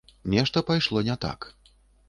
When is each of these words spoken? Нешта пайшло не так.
Нешта 0.35 0.63
пайшло 0.71 1.05
не 1.11 1.15
так. 1.27 1.49